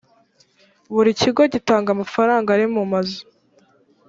buri 0.93 1.11
kigo 1.19 1.41
gitanga 1.53 1.87
amafaranga 1.91 2.49
arimumazu 2.51 3.19